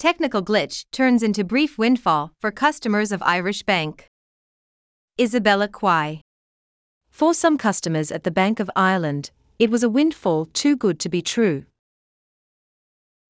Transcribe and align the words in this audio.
Technical 0.00 0.42
glitch 0.42 0.86
turns 0.92 1.22
into 1.22 1.44
brief 1.44 1.76
windfall 1.76 2.32
for 2.40 2.50
customers 2.50 3.12
of 3.12 3.22
Irish 3.22 3.64
Bank. 3.64 4.06
Isabella 5.20 5.68
Kwai. 5.68 6.22
For 7.10 7.34
some 7.34 7.58
customers 7.58 8.10
at 8.10 8.24
the 8.24 8.30
Bank 8.30 8.60
of 8.60 8.70
Ireland, 8.74 9.30
it 9.58 9.70
was 9.70 9.82
a 9.82 9.90
windfall 9.90 10.46
too 10.54 10.74
good 10.74 10.98
to 11.00 11.10
be 11.10 11.20
true. 11.20 11.66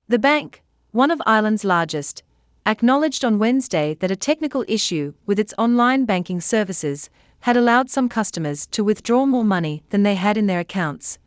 The 0.07 0.21
bank, 0.21 0.63
one 0.93 1.11
of 1.11 1.21
Ireland's 1.27 1.65
largest, 1.65 2.23
acknowledged 2.65 3.25
on 3.25 3.41
Wednesday 3.41 3.95
that 3.95 4.13
a 4.13 4.25
technical 4.31 4.65
issue 4.69 5.15
with 5.27 5.41
its 5.41 5.53
online 5.59 6.05
banking 6.05 6.41
services 6.41 7.11
had 7.41 7.57
allowed 7.57 7.91
some 7.91 8.09
customers 8.09 8.69
to 8.69 8.85
withdraw 8.85 9.27
more 9.27 9.45
money 9.45 9.83
than 9.91 10.05
they 10.05 10.15
had 10.15 10.37
in 10.37 10.47
their 10.47 10.61
accounts, 10.61 11.19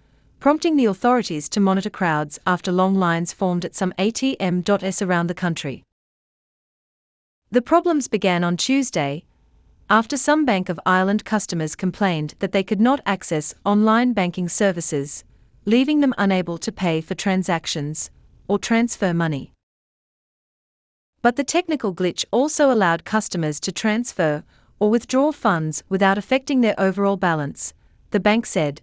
prompting 0.43 0.75
the 0.75 0.83
authorities 0.83 1.47
to 1.47 1.61
monitor 1.61 1.89
crowds 1.89 2.37
after 2.45 2.69
long 2.69 2.95
lines 2.95 3.31
formed 3.31 3.63
at 3.63 3.73
some 3.73 3.93
ATMs 3.97 5.01
around 5.01 5.27
the 5.27 5.33
country. 5.33 5.85
The 7.49 7.61
problems 7.61 8.09
began 8.09 8.43
on 8.43 8.57
Tuesday, 8.57 9.23
after 9.89 10.17
some 10.17 10.43
Bank 10.43 10.67
of 10.67 10.81
Ireland 10.85 11.23
customers 11.23 11.77
complained 11.77 12.33
that 12.39 12.51
they 12.51 12.61
could 12.61 12.81
not 12.81 12.99
access 13.05 13.55
online 13.63 14.11
banking 14.11 14.49
services, 14.49 15.23
leaving 15.63 16.01
them 16.01 16.13
unable 16.17 16.57
to 16.57 16.73
pay 16.73 16.99
for 16.99 17.15
transactions 17.15 18.11
or 18.49 18.59
transfer 18.59 19.13
money. 19.13 19.53
But 21.21 21.37
the 21.37 21.45
technical 21.45 21.95
glitch 21.95 22.25
also 22.31 22.69
allowed 22.69 23.05
customers 23.05 23.61
to 23.61 23.71
transfer 23.71 24.43
or 24.77 24.89
withdraw 24.89 25.31
funds 25.31 25.85
without 25.87 26.17
affecting 26.17 26.59
their 26.59 26.75
overall 26.77 27.15
balance, 27.15 27.73
the 28.11 28.19
bank 28.19 28.45
said, 28.45 28.81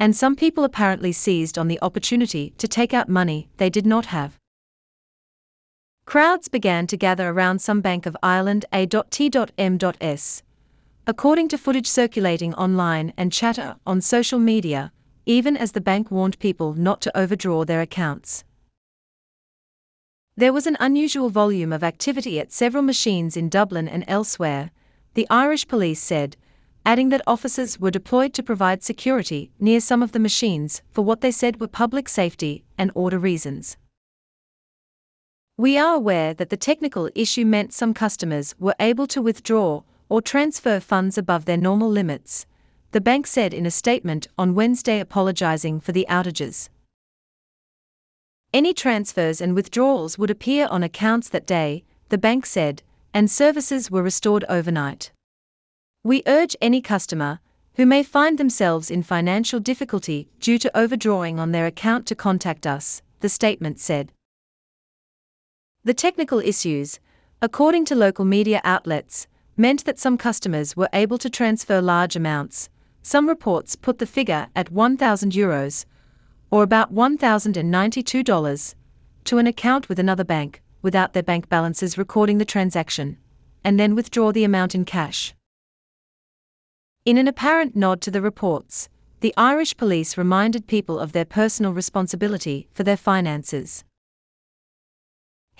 and 0.00 0.16
some 0.16 0.34
people 0.34 0.64
apparently 0.64 1.12
seized 1.12 1.58
on 1.58 1.68
the 1.68 1.78
opportunity 1.82 2.54
to 2.56 2.66
take 2.66 2.94
out 2.94 3.06
money 3.06 3.50
they 3.58 3.68
did 3.68 3.84
not 3.84 4.06
have. 4.06 4.38
Crowds 6.06 6.48
began 6.48 6.86
to 6.86 6.96
gather 6.96 7.28
around 7.28 7.60
some 7.60 7.82
Bank 7.82 8.06
of 8.06 8.16
Ireland 8.22 8.64
A.T.M.S. 8.72 10.42
According 11.06 11.48
to 11.48 11.58
footage 11.58 11.86
circulating 11.86 12.54
online 12.54 13.12
and 13.18 13.30
chatter 13.30 13.76
on 13.86 14.00
social 14.00 14.38
media, 14.38 14.90
even 15.26 15.54
as 15.54 15.72
the 15.72 15.82
bank 15.82 16.10
warned 16.10 16.38
people 16.38 16.72
not 16.72 17.02
to 17.02 17.16
overdraw 17.16 17.64
their 17.64 17.82
accounts. 17.82 18.42
There 20.34 20.52
was 20.52 20.66
an 20.66 20.78
unusual 20.80 21.28
volume 21.28 21.74
of 21.74 21.84
activity 21.84 22.40
at 22.40 22.52
several 22.52 22.82
machines 22.82 23.36
in 23.36 23.50
Dublin 23.50 23.86
and 23.86 24.04
elsewhere, 24.08 24.70
the 25.12 25.26
Irish 25.28 25.68
police 25.68 26.00
said, 26.00 26.38
adding 26.84 27.10
that 27.10 27.22
officers 27.26 27.78
were 27.78 27.90
deployed 27.90 28.32
to 28.34 28.42
provide 28.42 28.82
security 28.82 29.50
near 29.58 29.80
some 29.80 30.02
of 30.02 30.12
the 30.12 30.18
machines 30.18 30.82
for 30.90 31.02
what 31.02 31.20
they 31.20 31.30
said 31.30 31.60
were 31.60 31.68
public 31.68 32.08
safety 32.08 32.64
and 32.78 32.90
order 32.94 33.18
reasons. 33.18 33.76
We 35.56 35.76
are 35.76 35.94
aware 35.94 36.32
that 36.34 36.48
the 36.48 36.56
technical 36.56 37.10
issue 37.14 37.44
meant 37.44 37.74
some 37.74 37.92
customers 37.92 38.54
were 38.58 38.74
able 38.80 39.06
to 39.08 39.20
withdraw 39.20 39.82
or 40.08 40.22
transfer 40.22 40.80
funds 40.80 41.18
above 41.18 41.44
their 41.44 41.58
normal 41.58 41.90
limits, 41.90 42.46
the 42.92 43.00
bank 43.00 43.26
said 43.26 43.52
in 43.52 43.66
a 43.66 43.70
statement 43.70 44.26
on 44.38 44.54
Wednesday 44.54 45.00
apologizing 45.00 45.78
for 45.78 45.92
the 45.92 46.06
outages. 46.08 46.70
Any 48.52 48.74
transfers 48.74 49.40
and 49.40 49.54
withdrawals 49.54 50.18
would 50.18 50.30
appear 50.30 50.66
on 50.70 50.82
accounts 50.82 51.28
that 51.28 51.46
day, 51.46 51.84
the 52.08 52.18
bank 52.18 52.46
said, 52.46 52.82
and 53.14 53.30
services 53.30 53.90
were 53.90 54.02
restored 54.02 54.44
overnight. 54.48 55.12
We 56.02 56.22
urge 56.26 56.56
any 56.62 56.80
customer 56.80 57.40
who 57.74 57.84
may 57.84 58.02
find 58.02 58.38
themselves 58.38 58.90
in 58.90 59.02
financial 59.02 59.60
difficulty 59.60 60.30
due 60.40 60.58
to 60.58 60.74
overdrawing 60.74 61.38
on 61.38 61.52
their 61.52 61.66
account 61.66 62.06
to 62.06 62.14
contact 62.14 62.66
us, 62.66 63.02
the 63.20 63.28
statement 63.28 63.78
said. 63.78 64.10
The 65.84 65.92
technical 65.92 66.38
issues, 66.38 67.00
according 67.42 67.84
to 67.86 67.94
local 67.94 68.24
media 68.24 68.62
outlets, 68.64 69.26
meant 69.58 69.84
that 69.84 69.98
some 69.98 70.16
customers 70.16 70.74
were 70.74 70.88
able 70.94 71.18
to 71.18 71.28
transfer 71.28 71.82
large 71.82 72.16
amounts. 72.16 72.70
Some 73.02 73.28
reports 73.28 73.76
put 73.76 73.98
the 73.98 74.06
figure 74.06 74.48
at 74.56 74.72
1,000 74.72 75.32
euros, 75.32 75.84
or 76.50 76.62
about 76.62 76.94
$1,092, 76.94 78.74
to 79.24 79.38
an 79.38 79.46
account 79.46 79.90
with 79.90 79.98
another 79.98 80.24
bank, 80.24 80.62
without 80.80 81.12
their 81.12 81.22
bank 81.22 81.50
balances 81.50 81.98
recording 81.98 82.38
the 82.38 82.46
transaction, 82.46 83.18
and 83.62 83.78
then 83.78 83.94
withdraw 83.94 84.32
the 84.32 84.44
amount 84.44 84.74
in 84.74 84.86
cash. 84.86 85.34
In 87.06 87.16
an 87.16 87.26
apparent 87.26 87.74
nod 87.74 88.02
to 88.02 88.10
the 88.10 88.20
reports, 88.20 88.90
the 89.20 89.32
Irish 89.34 89.74
police 89.74 90.18
reminded 90.18 90.66
people 90.66 90.98
of 90.98 91.12
their 91.12 91.24
personal 91.24 91.72
responsibility 91.72 92.68
for 92.74 92.84
their 92.84 92.98
finances. 92.98 93.84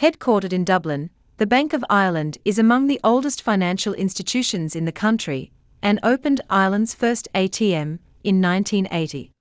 Headquartered 0.01 0.53
in 0.53 0.65
Dublin, 0.65 1.09
the 1.39 1.47
Bank 1.47 1.73
of 1.73 1.83
Ireland 1.89 2.37
is 2.45 2.59
among 2.59 2.89
the 2.89 3.01
oldest 3.03 3.41
financial 3.41 3.95
institutions 3.95 4.77
in 4.77 4.85
the 4.85 4.93
country 4.93 5.51
and 5.81 5.99
opened 6.03 6.43
Ireland's 6.51 6.95
first 6.95 7.27
ATM 7.35 8.01
in 8.23 8.43
1980. 8.43 9.33